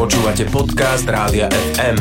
[0.00, 1.44] Počúvate podcast Rádia
[1.76, 2.00] FM.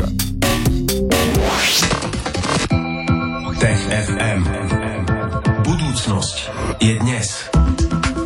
[3.59, 4.41] Tech FM.
[5.67, 6.37] Budúcnosť
[6.79, 7.27] je dnes.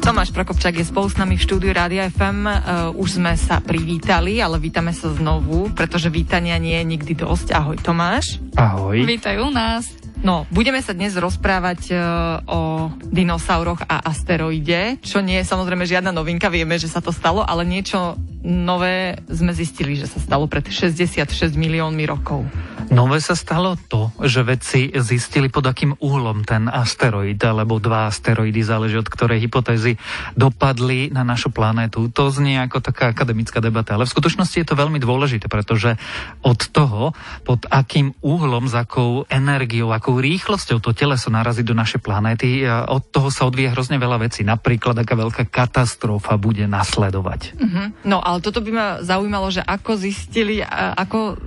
[0.05, 2.45] Tomáš Prokopčák je spolu s nami v štúdiu Rádia FM.
[2.45, 2.53] Uh,
[3.01, 7.57] už sme sa privítali, ale vítame sa znovu, pretože vítania nie je nikdy dosť.
[7.57, 8.37] Ahoj Tomáš.
[8.53, 9.01] Ahoj.
[9.01, 9.89] Vítajú nás.
[10.21, 11.99] No, budeme sa dnes rozprávať uh,
[12.45, 12.61] o
[13.09, 17.65] dinosauroch a asteroide, čo nie je samozrejme žiadna novinka, vieme, že sa to stalo, ale
[17.65, 22.43] niečo nové sme zistili, že sa stalo pred 66 miliónmi rokov.
[22.91, 28.59] Nové sa stalo to, že vedci zistili pod akým uhlom ten asteroid, alebo dva asteroidy,
[28.59, 29.95] záleží od ktorej hypotézy,
[30.35, 32.11] dopadli na našu planétu.
[32.11, 35.95] To znie ako taká akademická debata, ale v skutočnosti je to veľmi dôležité, pretože
[36.43, 37.15] od toho,
[37.47, 43.03] pod akým uhlom, s akou energiou, akou rýchlosťou to teleso narazí do našej planéty, od
[43.09, 44.43] toho sa odvíja hrozne veľa vecí.
[44.43, 47.55] Napríklad, aká veľká katastrofa bude nasledovať.
[47.55, 47.85] Uh-huh.
[48.03, 51.37] No, ale toto by ma zaujímalo, že ako zistili, ako,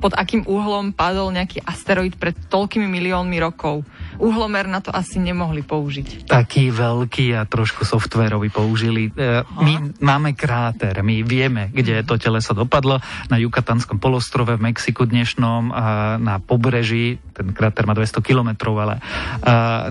[0.00, 3.84] pod akým uhlom padol nejaký asteroid pred toľkými miliónmi rokov.
[4.18, 6.28] Uhlomer na to asi nemohli použiť.
[6.28, 9.12] Taký veľký a trošku softverový použili.
[9.12, 13.00] E, my máme kráter, my vieme, kde to teleso dopadlo.
[13.28, 18.94] Na Jukatanskom polostrove v Mexiku dnešnom a na pobreží, ten kráter má 200 kilometrov, ale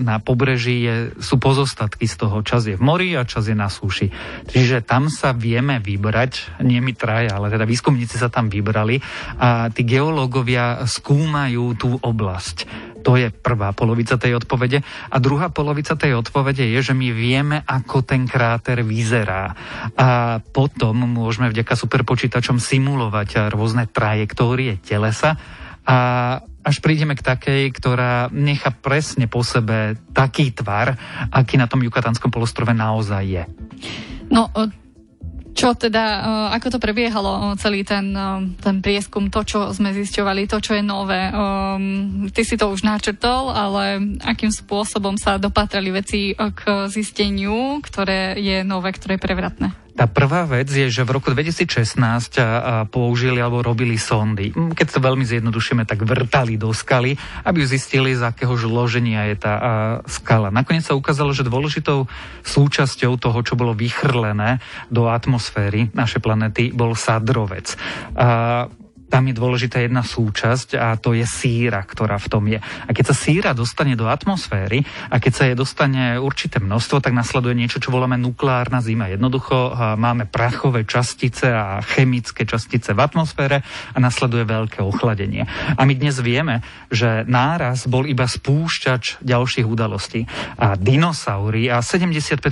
[0.02, 2.42] na pobreží je, sú pozostatky z toho.
[2.42, 4.10] Čas je v mori a čas je na súši.
[4.50, 8.98] Čiže tam sa vieme vybrať, nie my traja, ale teda výskumníci sa tam vybrali
[9.38, 12.66] a tí geológovia skúmajú tú oblasť.
[13.06, 14.82] To je prvá polovica tej odpovede.
[14.82, 19.54] A druhá polovica tej odpovede je, že my vieme, ako ten kráter vyzerá.
[19.94, 25.38] A potom môžeme vďaka superpočítačom simulovať rôzne trajektórie telesa
[25.86, 25.96] a
[26.66, 30.98] až prídeme k takej, ktorá nechá presne po sebe taký tvar,
[31.30, 33.44] aký na tom Jukatanskom polostrove naozaj je.
[34.34, 34.50] No,
[35.56, 39.96] čo teda, eh, ako to prebiehalo eh, celý ten, eh, ten prieskum, to, čo sme
[39.96, 41.32] zisťovali, to, čo je nové.
[41.32, 48.36] Um, ty si to už načrtol, ale akým spôsobom sa dopatrali veci k zisteniu, ktoré
[48.36, 49.85] je nové, ktoré je prevratné?
[49.96, 51.96] Tá prvá vec je, že v roku 2016
[52.92, 54.52] použili alebo robili sondy.
[54.52, 57.16] Hm, keď to veľmi zjednodušíme, tak vrtali do skaly,
[57.48, 59.54] aby zistili, z akého zloženia je tá
[60.04, 60.52] skala.
[60.52, 62.04] Nakoniec sa ukázalo, že dôležitou
[62.44, 64.60] súčasťou toho, čo bolo vychrlené
[64.92, 67.72] do atmosféry našej planety, bol sadrovec
[69.06, 72.58] tam je dôležitá jedna súčasť a to je síra, ktorá v tom je.
[72.58, 77.14] A keď sa síra dostane do atmosféry a keď sa je dostane určité množstvo, tak
[77.14, 79.06] nasleduje niečo, čo voláme nukleárna zima.
[79.06, 83.62] Jednoducho máme prachové častice a chemické častice v atmosfére
[83.94, 85.46] a nasleduje veľké ochladenie.
[85.78, 90.26] A my dnes vieme, že náraz bol iba spúšťač ďalších udalostí.
[90.58, 92.42] A dinosaury a 75%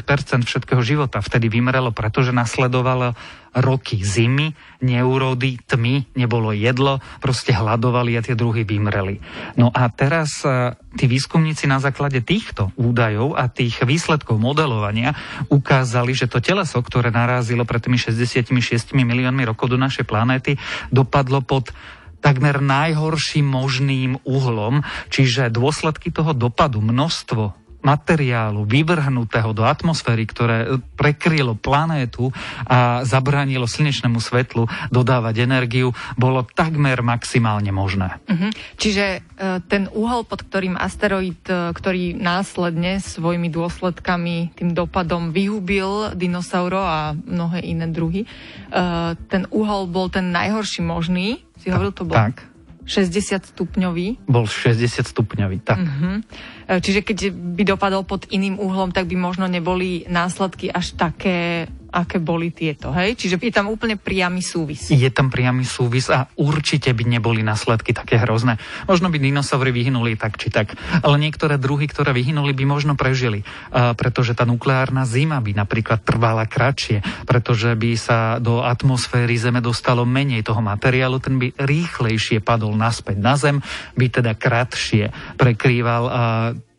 [0.46, 3.18] všetkého života vtedy vymrelo, pretože nasledovalo
[3.54, 9.22] roky zimy, neurody, tmy, nebolo jedlo, proste hľadovali a tie druhy vymreli.
[9.54, 15.14] No a teraz e, tí výskumníci na základe týchto údajov a tých výsledkov modelovania
[15.48, 18.50] ukázali, že to teleso, ktoré narázilo pred tými 66
[18.92, 20.58] miliónmi rokov do našej planéty,
[20.90, 21.70] dopadlo pod
[22.24, 24.80] takmer najhorším možným uhlom,
[25.12, 32.32] čiže dôsledky toho dopadu, množstvo materiálu vyvrhnutého do atmosféry, ktoré prekrylo planétu
[32.64, 38.16] a zabránilo slnečnému svetlu dodávať energiu, bolo takmer maximálne možné.
[38.24, 38.50] Uh-huh.
[38.80, 46.16] Čiže uh, ten uhol, pod ktorým asteroid, uh, ktorý následne svojimi dôsledkami, tým dopadom vyhubil
[46.16, 48.24] dinosauro a mnohé iné druhy,
[48.72, 52.16] uh, ten uhol bol ten najhorší možný, si hovoril, to bol...
[52.16, 52.53] Tak
[52.84, 54.28] 60 stupňový.
[54.28, 55.80] Bol 60 stupňový, tak.
[55.80, 56.20] Uh-huh.
[56.68, 62.18] Čiže keď by dopadol pod iným uhlom, tak by možno neboli následky až také aké
[62.18, 63.14] boli tieto, hej?
[63.14, 64.90] Čiže je tam úplne priamy súvis.
[64.90, 68.58] Je tam priamy súvis a určite by neboli následky také hrozné.
[68.90, 70.74] Možno by dinosaury vyhynuli tak či tak,
[71.06, 76.50] ale niektoré druhy, ktoré vyhynuli, by možno prežili, pretože tá nukleárna zima by napríklad trvala
[76.50, 82.74] kratšie, pretože by sa do atmosféry Zeme dostalo menej toho materiálu, ten by rýchlejšie padol
[82.74, 83.62] naspäť na Zem,
[83.94, 86.02] by teda kratšie prekrýval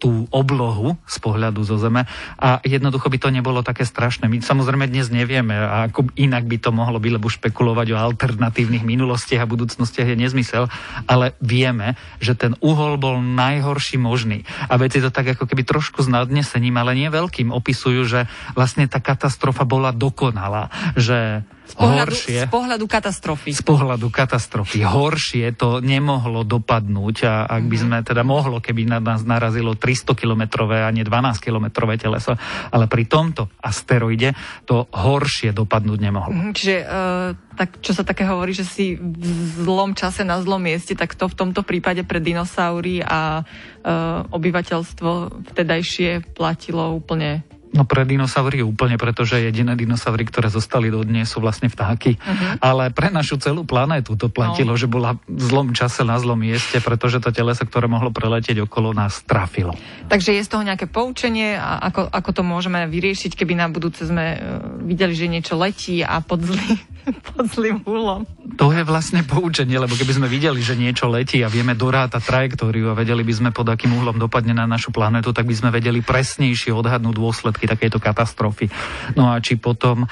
[0.06, 2.06] tú oblohu z pohľadu zo Zeme
[2.38, 4.30] a jednoducho by to nebolo také strašné.
[4.30, 9.42] My samozrejme dnes nevieme, ako inak by to mohlo byť, lebo špekulovať o alternatívnych minulostiach
[9.42, 10.69] a budúcnostiach je nezmysel,
[11.10, 14.46] ale vieme, že ten uhol bol najhorší možný.
[14.69, 18.86] A veci to tak ako keby trošku s nadnesením, ale nie veľkým opisujú, že vlastne
[18.86, 22.39] tá katastrofa bola dokonalá, že Z pohľadu, horšie.
[22.45, 23.50] z pohľadu katastrofy.
[23.57, 24.85] Z pohľadu katastrofy.
[24.85, 30.13] Horšie to nemohlo dopadnúť a ak by sme teda mohlo, keby na nás narazilo 300
[30.13, 32.38] kilometrové a nie 12 kilometrové teleso,
[32.69, 34.38] ale pri tomto asteroide
[34.69, 36.33] to horšie dopadnúť nemohlo.
[36.33, 40.61] Mhm, Čiže uh, tak, čo sa také hovorí, že si v zlom čase na zlom
[40.61, 47.41] mieste, tak to v tomto prípade pre dinosaury a uh, obyvateľstvo vtedajšie platilo úplne
[47.75, 52.16] No pre dinosaury úplne, pretože jediné dinosaury, ktoré zostali do dnes, sú vlastne vtáky.
[52.16, 52.56] Uh-huh.
[52.63, 54.80] Ale pre našu celú planétu to platilo, no.
[54.80, 58.95] že bola v zlom čase na zlom mieste, pretože to teleso, ktoré mohlo preletieť okolo
[58.95, 59.75] nás, trafilo.
[60.07, 64.07] Takže je z toho nejaké poučenie a ako, ako to môžeme vyriešiť, keby na budúce
[64.07, 64.39] sme uh,
[64.88, 66.80] videli, že niečo letí a pod, zlý,
[67.36, 68.24] pod zlým úlom.
[68.56, 72.94] To je vlastne poučenie, lebo keby sme videli, že niečo letí a vieme dorátať trajektóriu
[72.94, 76.00] a vedeli by sme pod akým uhlom dopadne na našu planetu, tak by sme vedeli
[76.00, 78.69] presnejšie odhadnúť dôsledky takéto katastrofy.
[79.13, 80.06] No a či potom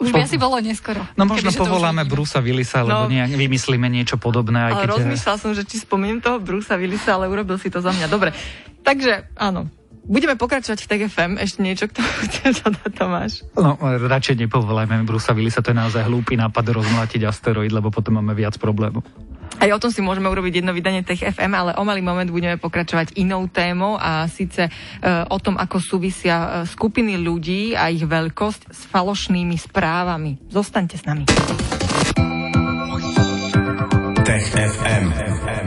[0.00, 1.04] už by asi bolo neskoro.
[1.12, 4.72] No možno povoláme Brusa Willisa, lebo no, nejak vymyslíme niečo podobné.
[4.72, 4.96] Aj ale keď...
[4.96, 8.08] rozmýšľal som, že či spomeniem toho Brusa Willisa, ale urobil si to za mňa.
[8.08, 8.32] Dobre,
[8.80, 9.68] takže áno,
[10.10, 11.32] Budeme pokračovať v TGFM.
[11.38, 13.32] Ešte niečo, kto chce dodať, Tomáš?
[13.54, 18.34] No, radšej nepovolajme Brusa Willisa, to je naozaj hlúpy nápad rozmlatiť asteroid, lebo potom máme
[18.34, 19.06] viac problémov.
[19.58, 22.60] Aj o tom si môžeme urobiť jedno vydanie Tech FM, ale o malý moment budeme
[22.60, 24.70] pokračovať inou témou a síce e,
[25.26, 30.46] o tom, ako súvisia e, skupiny ľudí a ich veľkosť s falošnými správami.
[30.48, 31.24] Zostaňte s nami.
[34.22, 35.59] Tech FM.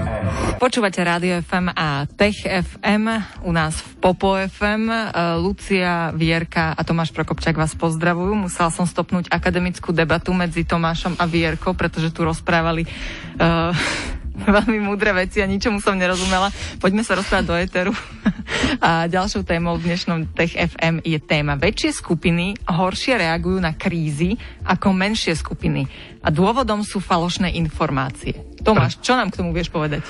[0.64, 3.12] Počúvate Rádio FM a Tech FM
[3.44, 4.88] u nás v Popo FM.
[4.88, 4.96] E,
[5.36, 8.32] Lucia, Vierka a Tomáš Prokopčák vás pozdravujú.
[8.48, 13.76] Musela som stopnúť akademickú debatu medzi Tomášom a Vierkou, pretože tu rozprávali uh,
[14.56, 16.48] veľmi múdre veci a ničomu som nerozumela.
[16.80, 17.92] Poďme sa rozprávať do éteru.
[18.80, 24.40] A ďalšou témou v dnešnom Tech FM je téma väčšie skupiny horšie reagujú na krízy
[24.64, 25.92] ako menšie skupiny.
[26.24, 28.53] A dôvodom sú falošné informácie.
[28.64, 30.08] Tomáš, čo nám k tomu vieš povedať?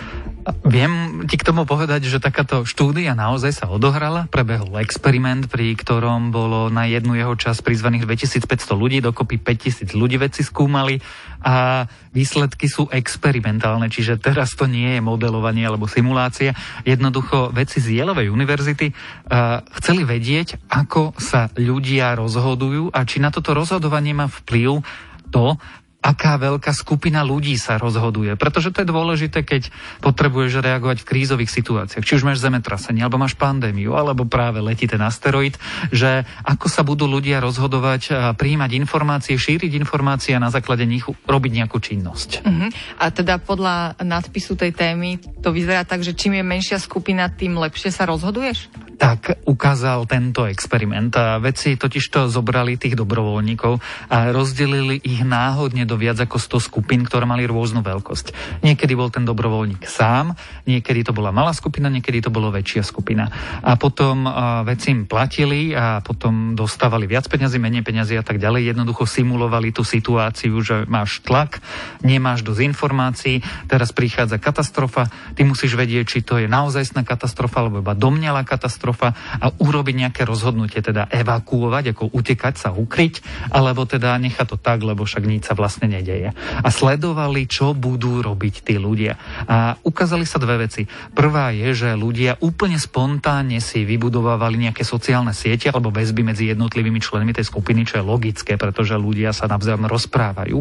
[0.61, 4.29] Viem ti k tomu povedať, že takáto štúdia naozaj sa odohrala.
[4.29, 10.21] Prebehol experiment, pri ktorom bolo na jednu jeho čas prizvaných 2500 ľudí, dokopy 5000 ľudí
[10.21, 11.01] veci skúmali
[11.41, 16.53] a výsledky sú experimentálne, čiže teraz to nie je modelovanie alebo simulácia.
[16.85, 23.33] Jednoducho veci z Jelovej univerzity uh, chceli vedieť, ako sa ľudia rozhodujú a či na
[23.33, 24.85] toto rozhodovanie má vplyv
[25.33, 25.57] to,
[26.03, 28.35] aká veľká skupina ľudí sa rozhoduje.
[28.35, 29.71] Pretože to je dôležité, keď
[30.03, 32.03] potrebuješ reagovať v krízových situáciách.
[32.03, 35.55] Či už máš zemetrasenie, alebo máš pandémiu, alebo práve letí ten asteroid,
[35.95, 41.07] že ako sa budú ľudia rozhodovať, a príjmať informácie, šíriť informácie a na základe nich
[41.07, 42.43] robiť nejakú činnosť.
[42.43, 42.67] Uh-huh.
[42.99, 47.55] A teda podľa nadpisu tej témy to vyzerá tak, že čím je menšia skupina, tým
[47.55, 48.67] lepšie sa rozhoduješ?
[49.03, 51.11] tak ukázal tento experiment.
[51.19, 56.69] A vedci totiž to zobrali tých dobrovoľníkov a rozdelili ich náhodne do viac ako 100
[56.71, 58.59] skupín, ktoré mali rôznu veľkosť.
[58.65, 60.35] Niekedy bol ten dobrovoľník sám,
[60.65, 63.29] niekedy to bola malá skupina, niekedy to bolo väčšia skupina.
[63.61, 64.25] A potom
[64.67, 68.73] vedci im platili a potom dostávali viac peňazí, menej peňazí a tak ďalej.
[68.73, 71.59] Jednoducho simulovali tú situáciu, že máš tlak,
[72.01, 73.35] nemáš dosť informácií,
[73.67, 75.07] teraz prichádza katastrofa,
[75.37, 80.21] ty musíš vedieť, či to je naozajstná katastrofa alebo iba domnelá katastrofa a urobiť nejaké
[80.23, 85.47] rozhodnutie, teda evakuovať, ako utekať sa, ukryť, alebo teda nechať to tak, lebo však nič
[85.47, 86.33] sa vlastne nedeje.
[86.35, 89.15] A sledovali, čo budú robiť tí ľudia.
[89.47, 90.87] A ukázali sa dve veci.
[91.11, 96.99] Prvá je, že ľudia úplne spontánne si vybudovávali nejaké sociálne siete alebo väzby medzi jednotlivými
[96.99, 100.57] členmi tej skupiny, čo je logické, pretože ľudia sa navzájom rozprávajú.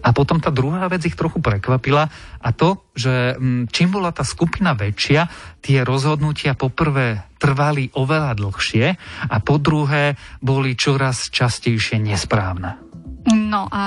[0.00, 2.08] A potom tá druhá vec ich trochu prekvapila
[2.40, 5.28] a to, že mm, čím bola tá skupina väčšia,
[5.60, 8.86] tie rozhodnutia poprvé trvali oveľa dlhšie
[9.28, 12.85] a po druhé boli čoraz častejšie nesprávne.
[13.46, 13.82] No a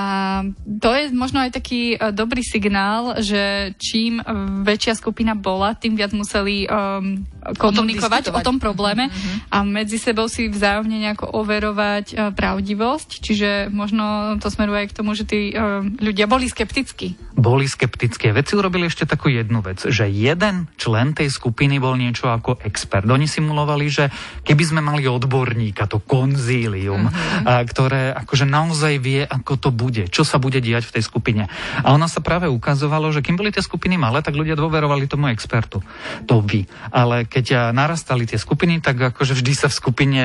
[0.80, 4.24] to je možno aj taký uh, dobrý signál, že čím
[4.64, 7.28] väčšia skupina bola, tým viac museli um,
[7.60, 9.52] komunikovať o tom, o tom probléme mm-hmm.
[9.52, 13.20] a medzi sebou si vzájomne nejako overovať uh, pravdivosť.
[13.20, 17.20] Čiže možno to smeruje aj k tomu, že tí uh, ľudia boli skeptickí.
[17.36, 18.32] Boli skeptické.
[18.32, 23.04] Veci urobili ešte takú jednu vec, že jeden člen tej skupiny bol niečo ako expert.
[23.04, 24.08] Oni simulovali, že
[24.48, 27.68] keby sme mali odborníka, to konzílium, mm-hmm.
[27.68, 31.44] ktoré akože naozaj vie, ako to bude, čo sa bude diať v tej skupine.
[31.84, 35.28] A ona sa práve ukazovalo, že kým boli tie skupiny malé, tak ľudia dôverovali tomu
[35.28, 35.84] expertu.
[36.24, 36.64] To vy.
[36.88, 40.22] Ale keď narastali tie skupiny, tak akože vždy sa v skupine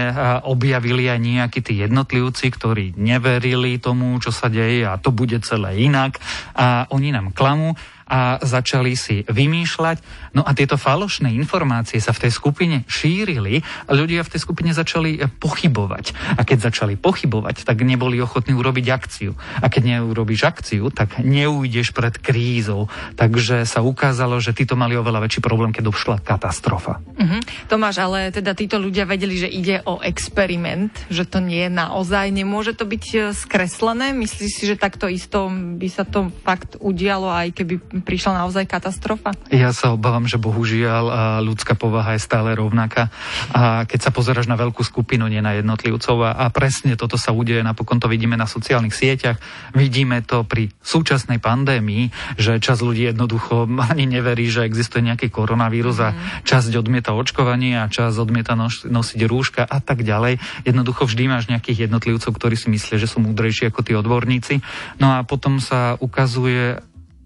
[0.47, 5.83] objavili aj nejakí tí jednotlivci, ktorí neverili tomu, čo sa deje a to bude celé
[5.83, 6.15] inak
[6.55, 9.97] a oni nám klamú a začali si vymýšľať.
[10.37, 14.71] No a tieto falošné informácie sa v tej skupine šírili a ľudia v tej skupine
[14.71, 16.37] začali pochybovať.
[16.37, 19.33] A keď začali pochybovať, tak neboli ochotní urobiť akciu.
[19.57, 22.91] A keď neurobíš akciu, tak neujdeš pred krízou.
[23.17, 27.01] Takže sa ukázalo, že títo mali oveľa väčší problém, keď došla katastrofa.
[27.01, 27.41] Uh-huh.
[27.65, 32.29] Tomáš, ale teda títo ľudia vedeli, že ide o experiment, že to nie je naozaj,
[32.29, 34.13] nemôže to byť e, skreslené?
[34.13, 39.31] Myslíš si, že takto isto by sa to fakt udialo, aj keby prišla naozaj katastrofa?
[39.53, 43.13] Ja sa obávam, že bohužiaľ ľudská povaha je stále rovnaká.
[43.55, 47.31] A keď sa pozeráš na veľkú skupinu, nie na jednotlivcov, a, a presne toto sa
[47.31, 49.37] udeje, napokon to vidíme na sociálnych sieťach,
[49.75, 55.97] vidíme to pri súčasnej pandémii, že čas ľudí jednoducho ani neverí, že existuje nejaký koronavírus
[56.01, 56.47] a mhm.
[56.47, 60.39] časť odmieta očkovanie a časť odmieta nosiť rúška a tak ďalej.
[60.65, 64.63] Jednoducho vždy máš nejakých jednotlivcov, ktorí si myslia, že sú múdrejší ako tí odborníci.
[64.99, 66.79] No a potom sa ukazuje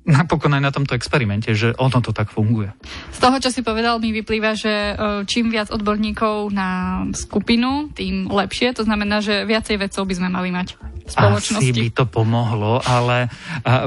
[0.10, 2.74] napokon aj na tomto experimente, že ono to tak funguje.
[3.14, 4.94] Z toho, čo si povedal, mi vyplýva, že e,
[5.30, 8.74] čím viac odborníkov na skupinu, tým lepšie.
[8.74, 10.76] To znamená, že viacej vedcov by sme mali mať
[11.12, 11.70] spoločnosti.
[11.70, 13.28] Asi by to pomohlo, ale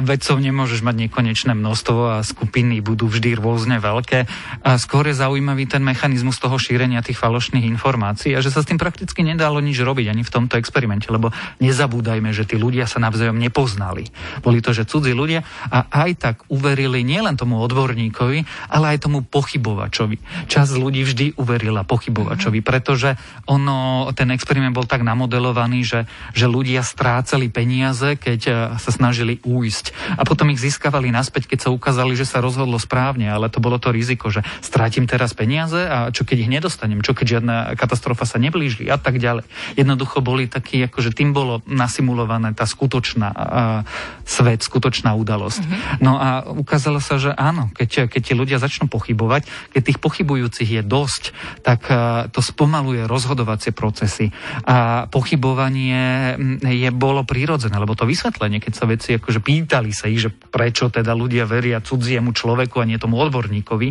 [0.02, 4.26] vedcov nemôžeš mať nekonečné množstvo a skupiny budú vždy rôzne veľké.
[4.66, 8.68] A skôr je zaujímavý ten mechanizmus toho šírenia tých falošných informácií a že sa s
[8.68, 11.30] tým prakticky nedalo nič robiť ani v tomto experimente, lebo
[11.62, 14.10] nezabúdajme, že tí ľudia sa navzájom nepoznali.
[14.42, 19.22] Boli to, že cudzí ľudia a aj tak uverili nielen tomu odborníkovi, ale aj tomu
[19.22, 20.48] pochybovačovi.
[20.50, 22.66] Čas ľudí vždy uverila pochybovačovi, mhm.
[22.66, 23.14] pretože
[23.46, 26.00] ono, ten experiment bol tak namodelovaný, že,
[26.34, 30.16] že ľudia strávili strácali peniaze, keď e, sa snažili újsť.
[30.16, 33.76] A potom ich získavali naspäť, keď sa ukázali, že sa rozhodlo správne, ale to bolo
[33.76, 38.24] to riziko, že strátim teraz peniaze a čo keď ich nedostanem, čo keď žiadna katastrofa
[38.24, 39.44] sa neblíži a tak ďalej.
[39.76, 43.84] Jednoducho boli takí, akože tým bolo nasimulované tá skutočná uh,
[44.24, 45.60] svet, skutočná udalosť.
[45.68, 46.00] Mm-hmm.
[46.00, 49.44] No a ukázalo sa, že áno, keď, keď tí ľudia začnú pochybovať,
[49.76, 54.32] keď tých pochybujúcich je dosť, tak uh, to spomaluje rozhodovacie procesy.
[54.64, 60.22] A pochybovanie je bolo prírodzené, lebo to vysvetlenie, keď sa veci akože pýtali sa ich,
[60.22, 63.88] že prečo teda ľudia veria cudziemu človeku a nie tomu odborníkovi,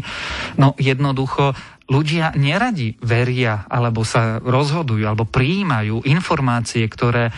[0.55, 1.51] no jednoducho
[1.91, 7.33] ľudia neradi veria alebo sa rozhodujú alebo prijímajú informácie, ktoré e,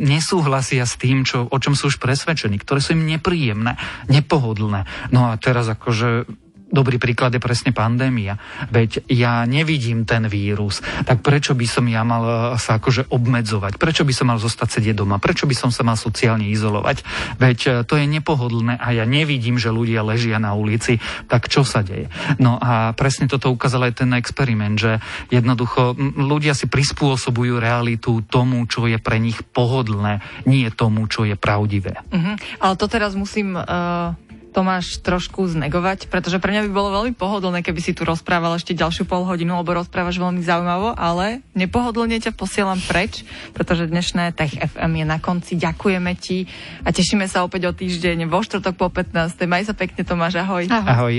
[0.00, 3.76] nesúhlasia s tým, čo, o čom sú už presvedčení, ktoré sú im nepríjemné,
[4.08, 4.88] nepohodlné.
[5.12, 6.24] No a teraz akože
[6.68, 8.36] Dobrý príklad je presne pandémia.
[8.68, 13.80] Veď ja nevidím ten vírus, tak prečo by som ja mal eh, sa akože obmedzovať?
[13.80, 15.16] Prečo by som mal zostať sedieť doma?
[15.16, 17.00] Prečo by som sa mal sociálne izolovať?
[17.40, 21.64] Veď eh, to je nepohodlné a ja nevidím, že ľudia ležia na ulici, tak čo
[21.64, 22.12] sa deje?
[22.36, 25.00] No a presne toto ukázal aj ten experiment, že
[25.32, 31.32] jednoducho ľudia si prispôsobujú realitu tomu, čo je pre nich pohodlné, nie tomu, čo je
[31.32, 31.96] pravdivé.
[32.12, 32.36] Uh-huh.
[32.60, 37.60] Ale to teraz musím uh Tomáš trošku znegovať, pretože pre mňa by bolo veľmi pohodlné,
[37.60, 42.32] keby si tu rozprával ešte ďalšiu pol hodinu, lebo rozprávaš veľmi zaujímavo, ale nepohodlne ťa
[42.32, 45.60] posielam preč, pretože dnešné Tech FM je na konci.
[45.60, 46.48] Ďakujeme ti
[46.82, 49.36] a tešíme sa opäť o týždeň vo štvrtok po 15.
[49.44, 50.64] Maj sa pekne, Tomáš, ahoj.
[50.68, 50.88] Ahoj.
[50.88, 51.14] ahoj.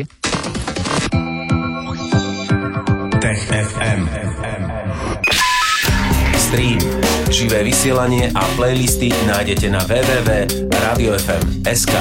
[3.19, 4.29] Tech FM.
[6.50, 6.81] Stream,
[7.29, 11.93] živé vysielanie a playlisty nájdete na www.radiofm.sk.